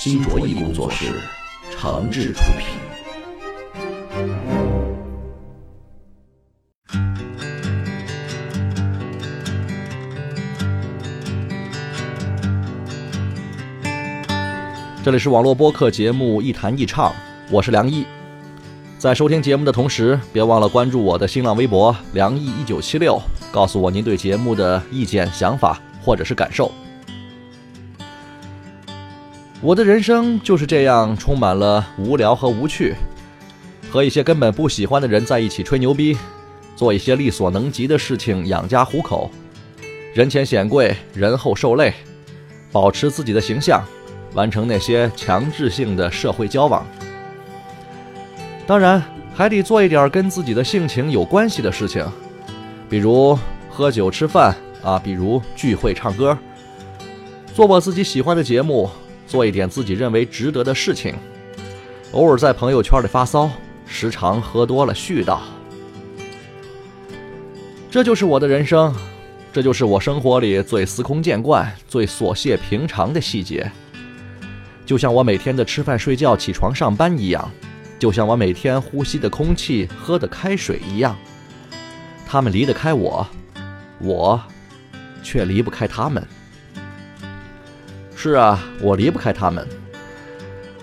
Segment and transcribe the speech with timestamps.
[0.00, 1.06] 新卓艺工作室
[1.72, 2.68] 诚挚出品。
[15.02, 17.10] 这里是网络播客节目《一弹一唱》，
[17.50, 18.06] 我是梁毅。
[18.98, 23.20] 在收听节目的同时，别忘了关注我的新浪微博“梁毅一九七六”，
[23.50, 26.70] 告诉我您对节目的意见、想法或者是感受。
[29.60, 32.94] 我的人生就是这样，充满了无聊和无趣，
[33.90, 36.16] 和一些根本不喜欢的人在一起吹牛逼，
[36.76, 39.28] 做一些力所能及的事情养家糊口，
[40.14, 41.92] 人前显贵，人后受累，
[42.70, 43.82] 保持自己的形象。
[44.34, 46.86] 完成那些强制性的社会交往，
[48.66, 49.02] 当然
[49.34, 52.04] 还得做一点跟自己的性情有关系的事情，
[52.90, 53.36] 比如
[53.70, 56.36] 喝酒吃饭啊，比如聚会唱歌，
[57.54, 58.88] 做我自己喜欢的节目，
[59.28, 61.14] 做一点自己认为值得的事情，
[62.12, 63.50] 偶尔在朋友圈里发骚，
[63.86, 65.38] 时常喝多了絮叨，
[67.90, 68.94] 这就是我的人生，
[69.52, 73.70] 这就是我生活里最司空见惯、最琐屑平常的细节。
[74.86, 77.50] 就像我每天的吃饭、睡觉、起床、上班一样，
[77.98, 81.14] 就像我每天呼吸的空气、喝的开水一样。
[82.26, 83.26] 他们离得开我，
[83.98, 84.40] 我
[85.22, 86.26] 却离不开他们。
[88.20, 89.64] 是啊，我离不开他们。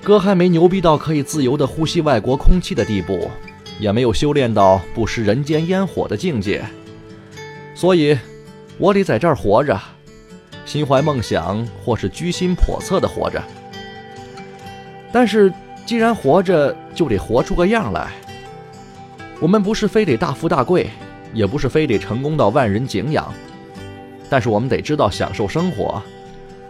[0.01, 3.29] 哥还没牛逼到可以自由的呼吸外国空气的地步，
[3.77, 6.63] 也没有修炼到不食人间烟火的境界，
[7.75, 8.17] 所以，
[8.77, 9.77] 我得在这儿活着，
[10.65, 13.43] 心怀梦想或是居心叵测的活着。
[15.11, 15.51] 但是，
[15.85, 18.13] 既然活着，就得活出个样来。
[19.41, 20.89] 我们不是非得大富大贵，
[21.33, 23.29] 也不是非得成功到万人敬仰，
[24.29, 26.01] 但是我们得知道享受生活，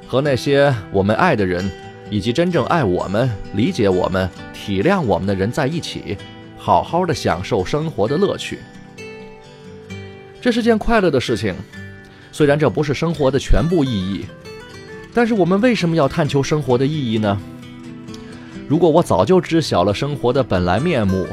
[0.07, 1.69] 和那些我们爱的人，
[2.09, 6.17] 以及真正爱我们、理解我们、体谅我们的人在一起，
[6.57, 8.59] 好好的享受生活的乐趣。
[10.39, 11.55] 这是件快乐的事情，
[12.31, 14.25] 虽然这不是生活的全部意义，
[15.13, 17.39] 但是我们为什么要探求生活的意义呢？
[18.67, 21.25] 如果我早就知晓了生活的本来面目，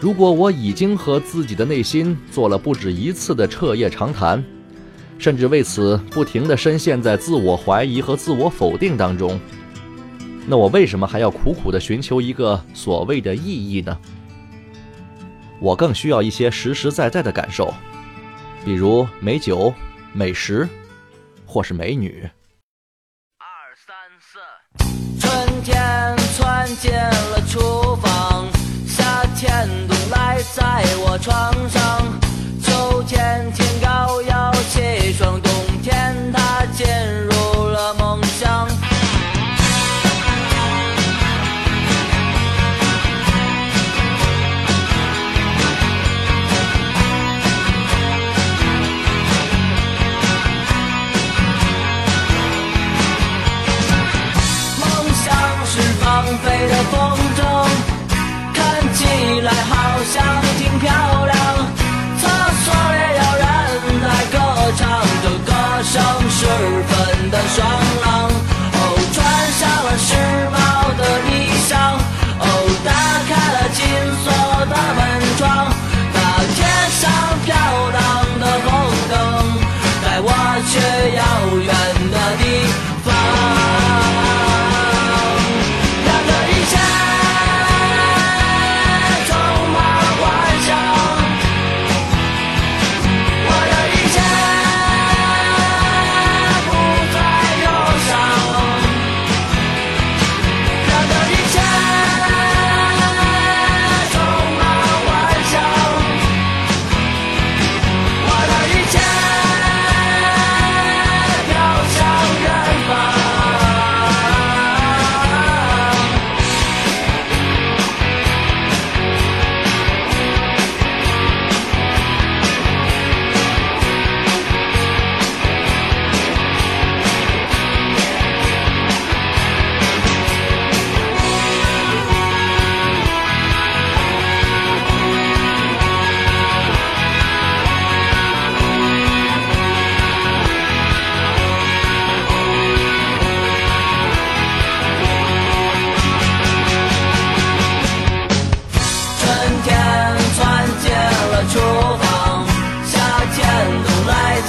[0.00, 4.42] 如果我已经和自己的内心做了不止一次的彻夜长谈，
[5.22, 9.38] 甚至为此不停地深陷在自我怀疑和自我否定当中，
[10.48, 13.96] 那我为什么还要苦苦地寻求一个所谓的意义呢？
[15.60, 17.72] 我更需要一些实实在在的感受，
[18.64, 19.72] 比如美酒、
[20.12, 20.68] 美食，
[21.46, 22.28] 或是美女。
[23.38, 23.46] 二
[23.86, 24.40] 三四，
[25.20, 26.16] 春天。
[26.34, 28.48] 窜进了厨房，
[28.86, 31.81] 夏天冬赖在我床上，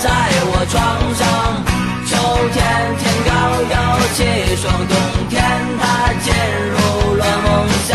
[0.04, 0.76] 在我床
[1.16, 1.24] 上。
[2.06, 2.12] 秋
[2.52, 2.60] 天
[3.00, 3.32] 天高
[3.72, 3.76] 有
[4.14, 4.20] 气
[4.58, 4.92] 爽，冬
[5.30, 5.40] 天
[5.80, 5.82] 它
[6.20, 6.28] 进
[6.74, 6.76] 入
[7.16, 7.48] 了梦
[7.88, 7.90] 乡。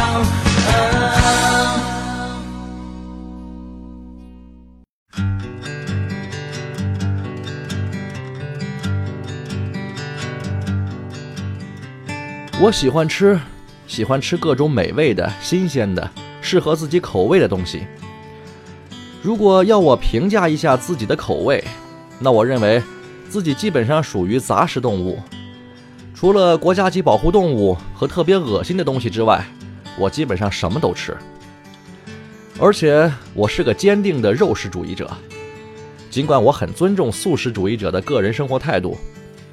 [12.61, 13.39] 我喜欢吃，
[13.87, 16.11] 喜欢吃各种美味的、新鲜的、
[16.41, 17.87] 适合自己口味的东西。
[19.23, 21.63] 如果要我评价一下自己的口味，
[22.19, 22.83] 那我认为
[23.29, 25.19] 自己基本上属于杂食动物。
[26.15, 29.45] 除了国家级保护动物和特别恶心的东西之外，
[29.97, 31.17] 我基本上什么都吃。
[32.59, 35.09] 而且我是个坚定的肉食主义者，
[36.11, 38.99] 尽管我很尊重素食主义者的个人生活态度，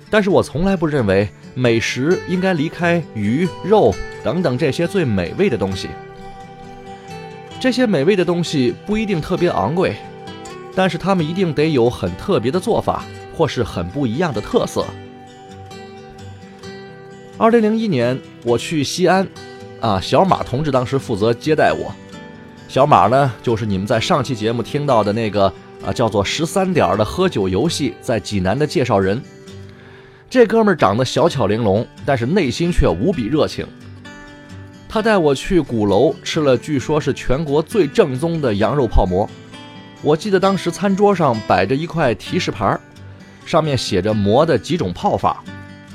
[0.10, 5.90] 但是我从来不认为美食应该离开鱼、肉等等这些最美味的东西。
[7.60, 9.96] 这些美味的东西不一定特别昂贵，
[10.76, 13.06] 但是他们一定得有很特别的做法，
[13.36, 14.86] 或是很不一样的特色。
[17.38, 19.28] 二零零一年，我去西安，
[19.80, 21.94] 啊，小马同志当时负责接待我。
[22.68, 25.52] 小马呢，就是你们在上期节目听到的那个
[25.86, 29.22] 啊，叫做“十三点”的喝酒游戏在济南的介绍人。
[30.30, 33.66] 这哥们儿长得小巧玲珑，但是内心却无比热情。
[34.90, 39.30] 他带我去鼓楼吃了，据说是全国最正宗的羊肉泡馍。
[40.06, 42.80] 我记得当时餐桌上摆着一块提示牌，
[43.44, 45.44] 上面写着馍的几种泡法，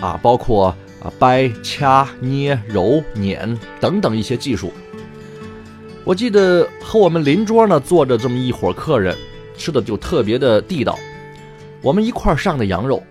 [0.00, 0.74] 啊，包括。
[1.02, 4.70] 啊，掰、掐、捏、揉、捻等等一些技术。
[6.04, 9.16] 我记得和我们邻桌呢坐着这么一伙客人，
[9.56, 10.98] 吃的就特别的地道。
[11.80, 13.02] 我们一块上的羊肉，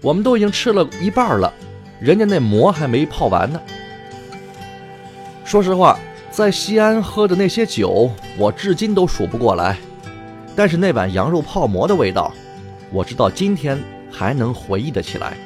[0.00, 1.52] 我们都已经吃了一半了，
[2.00, 3.60] 人家那馍还没泡完呢。
[5.44, 5.98] 说实话，
[6.30, 9.76] 在西安喝的那些酒，我至今都数不过来。
[10.56, 12.32] 但是那碗羊肉泡馍的味道，
[12.90, 13.78] 我直到今天
[14.10, 15.36] 还能回忆得起来。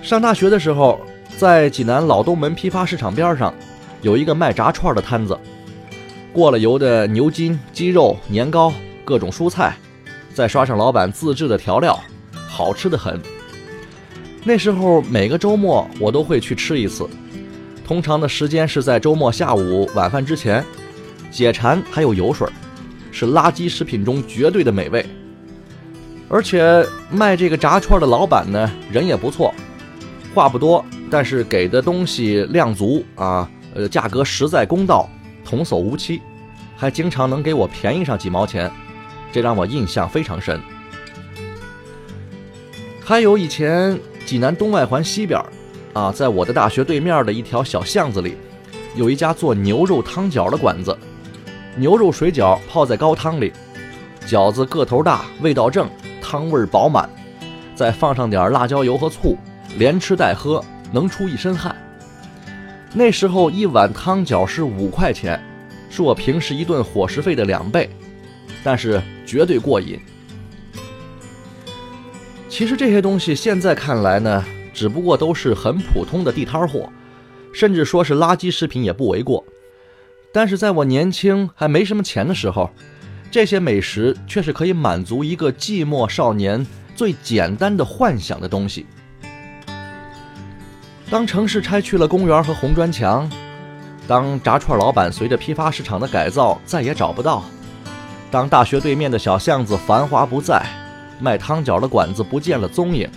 [0.00, 1.00] 上大学的时候，
[1.36, 3.52] 在济南老东门批发市场边上，
[4.02, 5.38] 有一个卖炸串的摊子。
[6.32, 8.72] 过了油的牛筋、鸡肉、年糕、
[9.04, 9.76] 各种蔬菜，
[10.32, 11.98] 再刷上老板自制的调料，
[12.48, 13.20] 好吃的很。
[14.44, 17.08] 那时候每个周末我都会去吃一次，
[17.84, 20.64] 通常的时间是在周末下午晚饭之前，
[21.30, 22.48] 解馋还有油水，
[23.12, 25.04] 是垃圾食品中绝对的美味。
[26.28, 29.52] 而且卖这个炸串的老板呢，人也不错。
[30.32, 35.08] 话不多，但是给的东西量足啊，呃，价格实在公道，
[35.44, 36.22] 童叟无欺，
[36.76, 38.70] 还经常能给我便宜上几毛钱，
[39.32, 40.60] 这让我印象非常深。
[43.04, 45.42] 还有以前济南东外环西边，
[45.94, 48.36] 啊，在我的大学对面的一条小巷子里，
[48.94, 50.96] 有一家做牛肉汤饺的馆子，
[51.76, 53.52] 牛肉水饺泡在高汤里，
[54.26, 55.88] 饺子个头大，味道正，
[56.20, 57.08] 汤味饱满，
[57.74, 59.36] 再放上点辣椒油和醋。
[59.78, 61.76] 连吃带喝，能出一身汗。
[62.92, 65.40] 那时候一碗汤饺是五块钱，
[65.88, 67.88] 是我平时一顿伙食费的两倍，
[68.64, 69.96] 但是绝对过瘾。
[72.48, 76.90] 其实这些东西现在看来呢，只不过都是很普通的地摊货，
[77.54, 79.44] 甚至说是垃圾食品也不为过。
[80.32, 82.70] 但是在我年轻还没什么钱的时候，
[83.30, 88.86] 这些美食却是可以满足一个寂寞少年最简单的幻想的东西。
[91.10, 93.28] 当城市拆去了公园和红砖墙，
[94.06, 97.44] 当炸串老板随着批发市场的改造再也找不到，
[98.30, 100.64] 当大学对面的小巷子繁华不再，
[101.18, 103.10] 卖汤饺的馆子不见了踪影，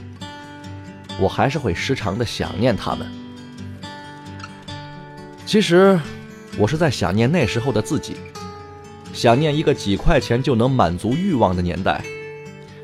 [1.20, 3.08] 我还是会时常的想念他们。
[5.46, 6.00] 其实，
[6.58, 8.16] 我是在想念那时候的自己，
[9.12, 12.04] 想念一个几块钱就能满足欲望的年代，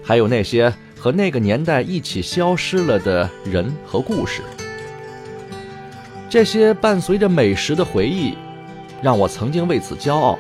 [0.03, 4.41] 还有那些和那个年代一起消失了的人和故事。
[6.29, 8.33] 这些伴随着美食的回忆，
[9.01, 10.37] 让我曾经为此骄傲，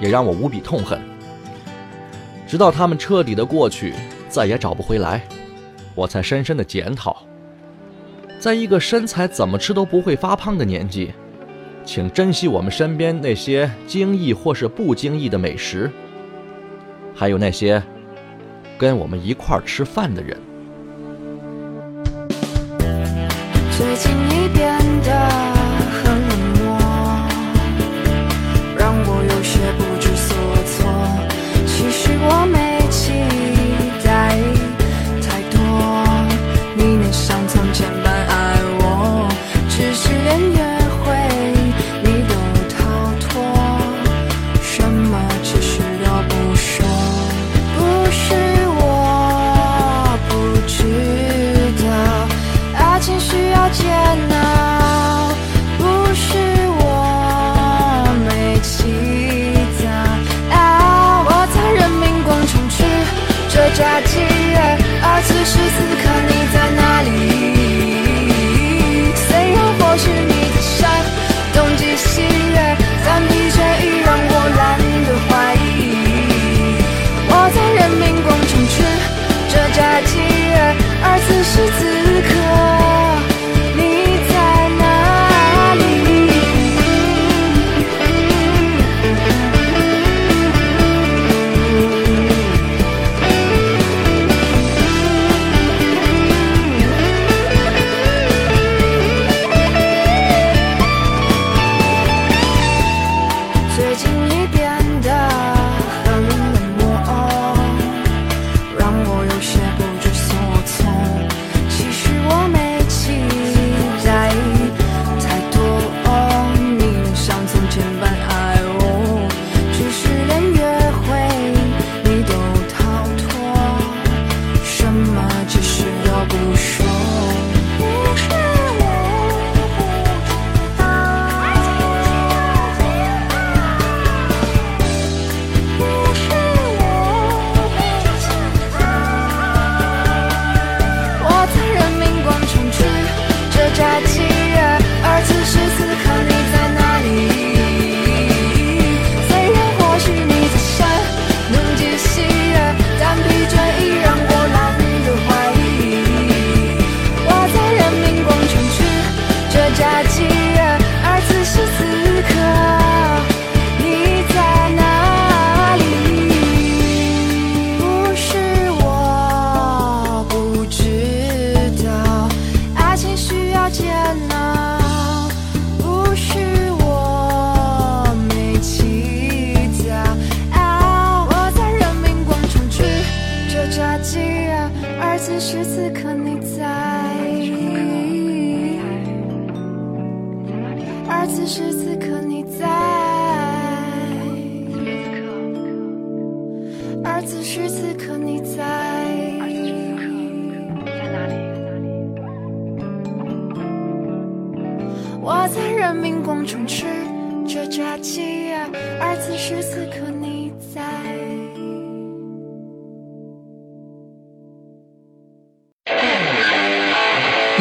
[0.00, 1.00] 也让我无比痛恨。
[2.46, 3.94] 直到他们彻底的过去，
[4.28, 5.22] 再也找不回来，
[5.94, 7.24] 我才深深的检讨：
[8.38, 11.12] 在一个身材怎么吃都不会发胖的年纪，
[11.84, 15.90] 请珍惜我们身边那些惊异或是不经意的美食，
[17.14, 17.82] 还有那些
[18.78, 20.38] 跟我们一块儿吃饭的人。
[23.76, 24.12] 最近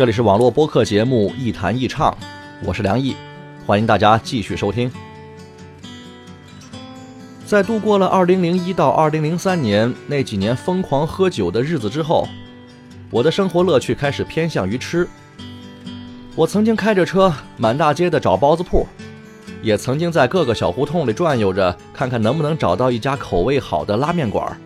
[0.00, 2.10] 这里是网络播客节目《一弹一唱》，
[2.64, 3.14] 我是梁毅，
[3.66, 4.90] 欢迎大家继续收听。
[7.44, 12.26] 在度过了2001到2003年那几年疯狂喝酒的日子之后，
[13.10, 15.06] 我的生活乐趣开始偏向于吃。
[16.34, 18.86] 我曾经开着车满大街的找包子铺，
[19.62, 24.56] 也曾经在各个小胡同里转悠着，看看能不能找到一家口味好的拉面馆儿。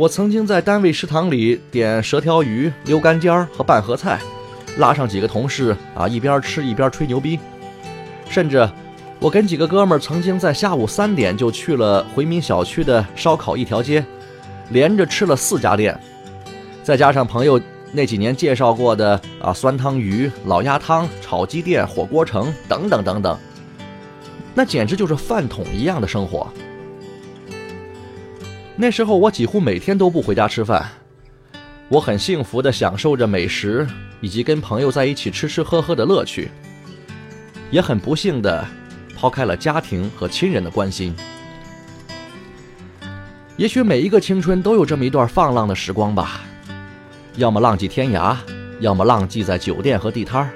[0.00, 4.18] 我曾经在单位食堂里点蛇条鱼、溜干尖儿和拌合菜，
[4.78, 7.38] 拉上几个同事啊，一边吃一边吹牛逼。
[8.26, 8.66] 甚至，
[9.18, 14.02] 我跟几个哥们儿曾经在下午三点就去了回民小区的烧烤一条街，
[14.70, 16.00] 连着吃了四家店，
[16.82, 17.60] 再加上朋友
[17.92, 23.38] 那几年介绍过的啊酸汤鱼、老鸭汤、炒鸡店、火锅城等等等等，
[24.54, 26.50] 那简直就是饭桶一样的生活。
[28.76, 30.90] 那时候我几乎每天都不回家吃饭，
[31.88, 33.86] 我很幸福地享受着美食
[34.20, 36.50] 以及跟朋友在一起吃吃喝喝的乐趣，
[37.70, 38.66] 也很不幸地
[39.14, 41.14] 抛开了家庭和亲人的关心。
[43.58, 46.40] 也许每一个青春都有这么一段放浪的时光吧，
[47.36, 48.34] 要么浪迹天涯，
[48.80, 50.50] 要么浪迹在酒店和地摊儿。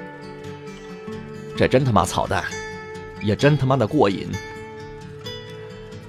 [1.55, 2.43] 这真他妈操蛋，
[3.21, 4.29] 也真他妈的过瘾。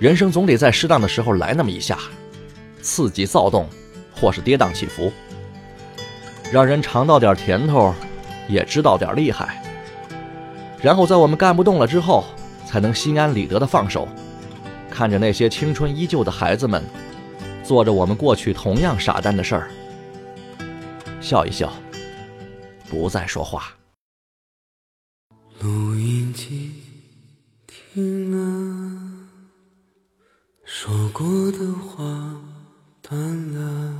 [0.05, 1.97] 人生总得在适当的时候来那么一下，
[2.79, 3.67] 刺激躁动，
[4.13, 5.11] 或是跌宕起伏，
[6.51, 7.91] 让人尝到点甜头，
[8.47, 9.63] 也知道点厉害。
[10.79, 12.23] 然后在我们干不动了之后，
[12.67, 14.07] 才能心安理得的放手，
[14.91, 16.83] 看着那些青春依旧的孩子们，
[17.63, 19.71] 做着我们过去同样傻蛋的事儿，
[21.19, 21.73] 笑一笑，
[22.87, 23.73] 不再说话。
[25.61, 26.73] 录音机
[27.65, 29.14] 停了，
[30.77, 32.03] 说过的话
[33.01, 33.17] 断
[33.53, 33.93] 了，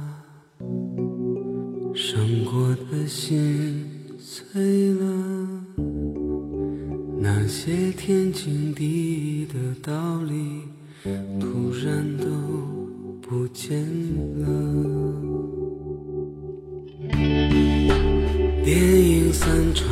[1.96, 3.86] 伤过的心
[4.20, 5.06] 碎了，
[7.18, 10.64] 那些天经地义的道理，
[11.40, 12.26] 突然都
[13.22, 13.82] 不见
[14.42, 14.46] 了。
[18.66, 19.88] 电影散场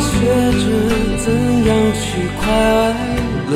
[0.00, 0.64] 学着
[1.18, 1.26] 怎
[1.64, 2.02] 样去
[2.38, 2.44] 快
[3.50, 3.52] 乐，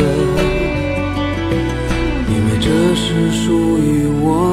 [2.29, 4.52] 因为这是属于我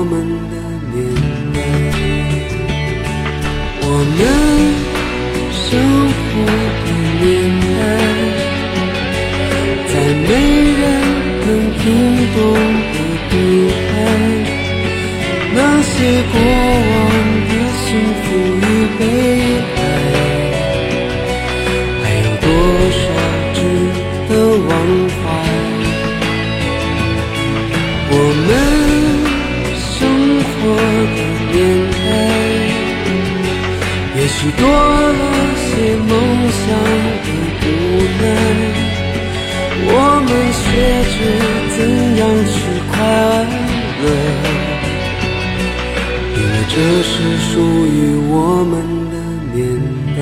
[46.71, 49.17] 这是属于我们的
[49.53, 49.82] 年
[50.15, 50.21] 代。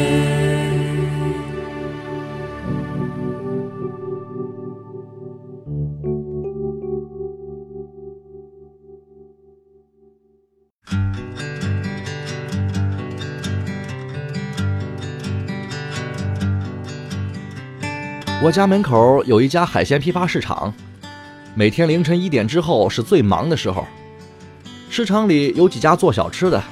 [18.42, 20.74] 我家门口有一家海鲜批发市场，
[21.54, 23.86] 每天凌晨一点之后是最忙的时候。
[24.90, 26.64] 市场里有几家做小吃的，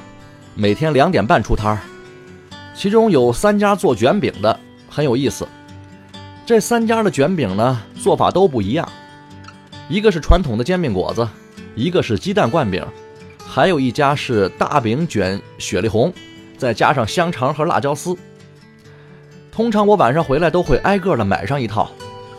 [0.56, 1.80] 每天两点半出摊儿，
[2.74, 5.48] 其中有三家做卷饼的，很有意思。
[6.46, 8.88] 这三家的卷饼呢，做法都不一样，
[9.90, 11.28] 一个是传统的煎饼果子，
[11.76, 12.84] 一个是鸡蛋灌饼，
[13.46, 16.12] 还有一家是大饼卷雪里红，
[16.58, 18.16] 再加上香肠和辣椒丝。
[19.52, 21.92] 通常我晚上回来都会挨个的买上一套，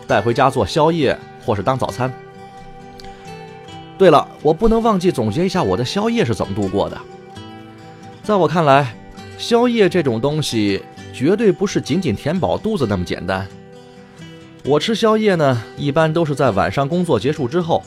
[0.07, 2.11] 带回家做宵夜或是当早餐。
[3.97, 6.97] 对了，我不能忘记总结一下我的宵夜是怎么度过的。
[8.21, 8.95] 在我看来，
[9.37, 10.83] 宵夜这种东西
[11.13, 13.47] 绝对不是仅仅填饱肚子那么简单。
[14.63, 17.81] 我吃宵夜呢，一般都是在晚上工作结束之后，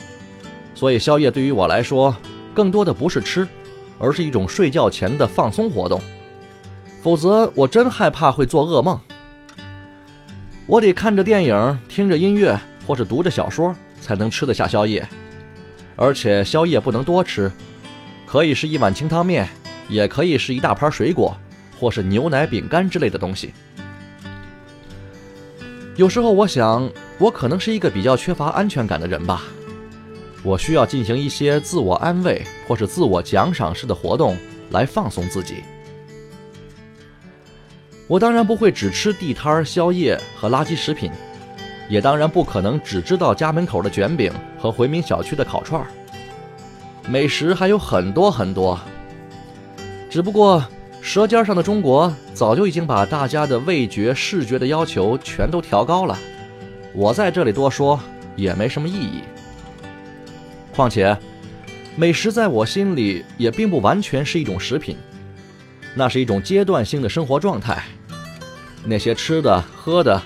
[0.75, 2.13] 所以宵夜对于我来说，
[2.53, 3.47] 更多的不是吃，
[3.97, 6.01] 而是一种睡觉前的放松活动。
[7.01, 8.99] 否则，我真害怕会做噩梦。
[10.65, 15.07] 我得看着电影、听着音乐，或是读着小说，才能吃得下宵夜。
[15.95, 17.51] 而且宵夜不能多吃，
[18.25, 19.47] 可以是一碗清汤面，
[19.87, 21.35] 也可以是一大盘水果，
[21.79, 23.53] 或是牛奶、饼干之类的东西。
[25.97, 29.43] 有时候我想，我可能是一个比较缺乏安全感的人吧。
[30.43, 34.35] 我需要进行一些自我安慰或是自我奖赏式的活动
[34.71, 35.63] 来放松自己。
[38.07, 41.11] 我当然不会只吃地摊宵夜和垃圾食品，
[41.91, 45.87] 也当然不可能只知道家门口的卷饼和回民小区的烤串儿。
[47.05, 48.79] 美食还有很多很多，
[50.09, 50.63] 只不过
[51.01, 56.17] 舌尖上的中国早就已经把大家的味觉、视觉的要求全都调高了，
[56.93, 57.99] 我在这里多说
[58.37, 59.21] 也没什么意义。
[60.73, 61.17] 况且，
[61.97, 64.95] 美食在我心里也并不完全是一种食品，
[65.93, 67.83] 那是一种阶段性的生活状态。
[68.85, 70.21] 那些吃的、喝的，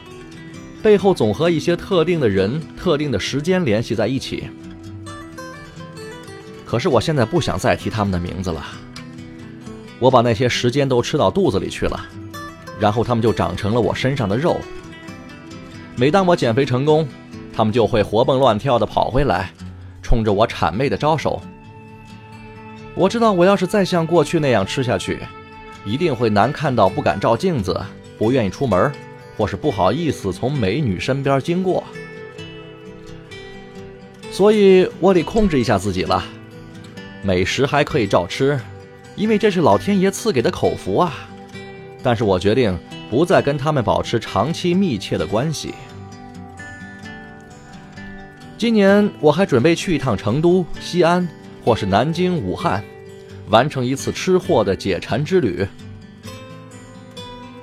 [0.85, 4.47] 背后总和一些特定的人、特定的时间联系在一起。
[6.63, 8.63] 可是我现在不想再提他们的名字了。
[9.97, 12.05] 我把那些时间都吃到肚子里去了，
[12.79, 14.57] 然后他们就长成了我身上的肉。
[15.95, 17.07] 每当我减肥成功，
[17.51, 19.51] 他们就会活蹦乱跳地跑回来，
[20.03, 21.41] 冲着我谄媚地招手。
[22.93, 25.17] 我知道，我要是再像过去那样吃下去，
[25.83, 27.75] 一定会难看到不敢照镜子。
[28.19, 28.91] 不愿意出门，
[29.37, 31.83] 或是不好意思从美女身边经过，
[34.31, 36.23] 所以我得控制一下自己了。
[37.21, 38.59] 美食还可以照吃，
[39.15, 41.13] 因为这是老天爷赐给的口福啊。
[42.03, 42.77] 但是我决定
[43.09, 45.73] 不再跟他们保持长期密切的关系。
[48.57, 51.27] 今年我还准备去一趟成都、西安，
[51.63, 52.83] 或是南京、武汉，
[53.49, 55.67] 完成一次吃货的解馋之旅。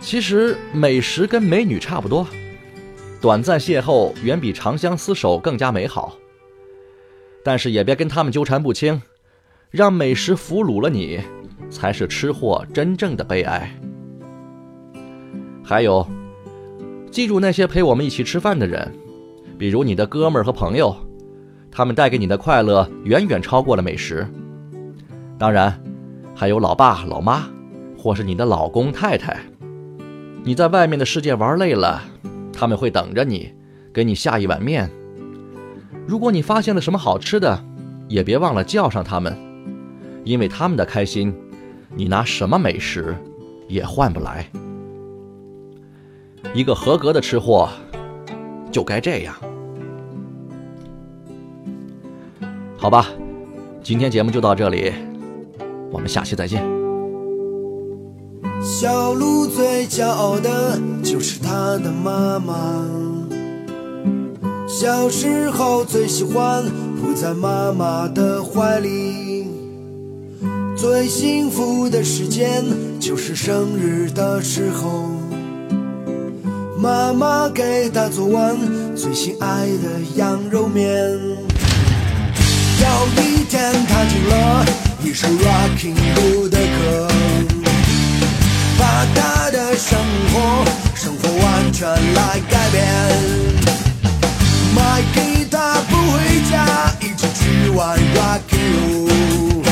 [0.03, 2.27] 其实美食跟美女差不多，
[3.21, 6.19] 短暂邂逅远比长相厮守更加美好。
[7.45, 9.01] 但是也别跟他们纠缠不清，
[9.71, 11.21] 让美食俘虏了你，
[11.71, 13.73] 才是吃货真正的悲哀。
[15.65, 16.07] 还有，
[17.11, 18.93] 记住那些陪我们一起吃饭的人，
[19.57, 20.95] 比如你的哥们儿和朋友，
[21.71, 24.27] 他们带给你的快乐远远超过了美食。
[25.39, 25.81] 当然，
[26.35, 27.49] 还有老爸老妈，
[27.97, 29.41] 或是你的老公太太。
[30.45, 32.03] 你在外面的世界玩累了，
[32.53, 33.53] 他们会等着你，
[33.93, 34.91] 给你下一碗面。
[36.07, 37.65] 如果你发现了什么好吃的，
[38.09, 39.37] 也别忘了叫上他们，
[40.25, 41.33] 因为他们的开心，
[41.95, 43.17] 你拿什么美食
[43.69, 44.51] 也换不来。
[46.53, 47.69] 一个合格的吃货
[48.73, 49.35] 就该这样。
[52.77, 53.07] 好吧，
[53.81, 54.93] 今天节目就到这里，
[55.93, 56.82] 我们下期再见。
[58.63, 62.87] 小鹿最骄傲的就是它的妈妈。
[64.69, 66.63] 小时候最喜欢
[66.97, 69.49] 扑在妈妈的怀里，
[70.77, 72.65] 最幸福的时间
[73.01, 75.11] 就是生日的时候，
[76.79, 78.57] 妈妈给他做完
[78.95, 80.87] 最心爱的羊肉面。
[82.79, 82.87] 有
[83.23, 84.65] 一天，他听了
[85.05, 87.09] 一首 Rocking Bull 的歌。
[88.79, 89.99] 把他的生
[90.33, 92.85] 活，生活完全来改变。
[94.75, 96.19] 买给他不回
[96.51, 99.65] 家，一起去玩 Rock and Roll。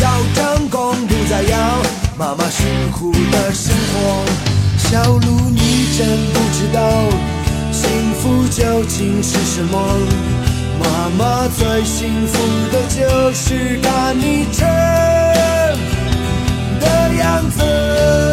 [0.00, 1.56] 要成功不再要
[2.16, 4.24] 妈妈辛苦的生活。
[4.78, 6.80] 小鹿，你真不知道
[7.70, 9.78] 幸福究竟是什么。
[10.80, 12.38] 妈妈最幸福
[12.72, 15.19] 的就是看你撑。
[16.80, 18.29] 的样子，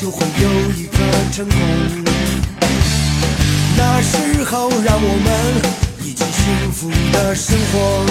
[0.00, 0.98] 就会有一个。
[1.32, 1.56] 成功。
[3.76, 5.28] 那时候，让我们
[6.02, 8.06] 一起幸福的生活。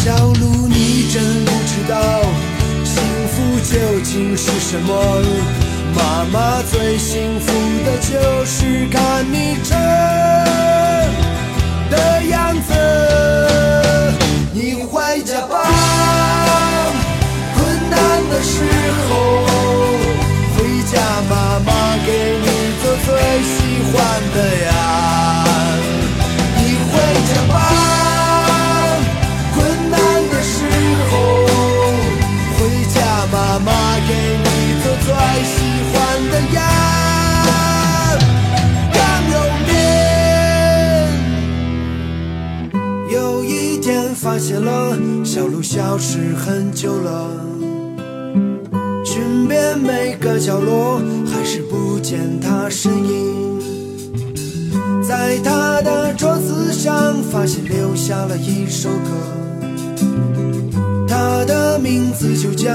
[0.00, 1.94] 小鹿，你真不知道
[2.84, 2.94] 幸
[3.28, 3.34] 福
[3.70, 4.90] 究竟是什么。
[5.94, 7.52] 妈妈最幸福
[7.84, 9.76] 的就是看你真
[11.90, 12.72] 的样子。
[14.54, 15.54] 你回家吧，
[17.54, 17.98] 困难
[18.30, 18.64] 的时
[19.10, 19.12] 候，
[21.28, 21.70] 妈妈
[22.06, 22.08] 给
[22.40, 22.46] 你
[22.82, 23.08] 做最
[23.42, 23.54] 喜
[23.90, 23.92] 欢
[24.34, 24.70] 的呀。
[26.56, 26.92] 你回
[27.28, 27.54] 家吧，
[29.54, 29.56] 困
[29.90, 29.94] 难
[30.30, 30.56] 的时
[31.10, 31.12] 候
[32.56, 32.58] 回
[32.94, 32.96] 家，
[33.32, 33.68] 妈妈
[34.08, 34.10] 给
[34.44, 34.46] 你
[34.82, 35.08] 做最
[35.44, 35.54] 喜
[35.92, 35.94] 欢
[36.30, 36.58] 的呀。
[38.94, 39.00] 羊
[39.32, 39.34] 肉
[39.66, 39.70] 面。
[43.10, 47.28] 有一天发现了小鹿消失很久了，
[49.04, 53.60] 寻遍每个角落，还是不见它身影。
[55.02, 59.10] 在他的桌子上发现留下了一首歌，
[61.08, 62.70] 他的名字就叫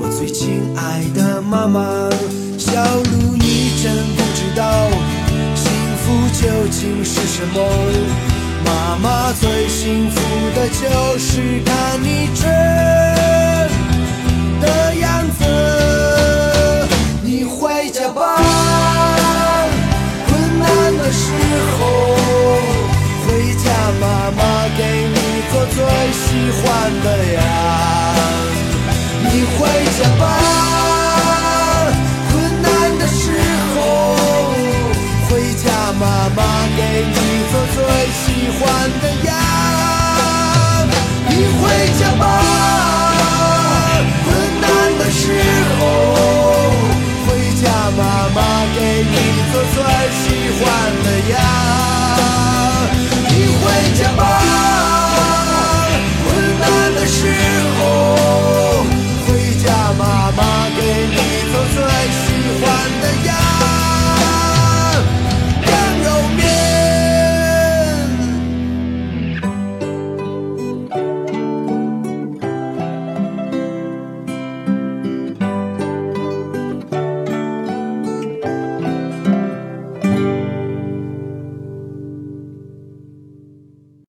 [0.00, 2.08] 我最亲爱的妈妈。
[2.58, 4.88] 小鹿，你真不知道
[5.56, 6.06] 幸福
[6.40, 7.58] 究竟是什么。
[8.64, 10.20] 妈妈最幸福
[10.54, 12.44] 的就是看你真
[14.60, 15.11] 的样
[21.02, 21.32] 的时
[21.78, 21.80] 候
[23.26, 23.64] 回家，
[24.00, 24.40] 妈妈
[24.78, 25.16] 给你
[25.50, 25.76] 做最
[26.12, 26.24] 喜
[26.62, 26.62] 欢
[27.02, 27.38] 的呀。
[29.24, 29.58] 你回
[29.98, 30.22] 家吧，
[51.32, 51.81] 你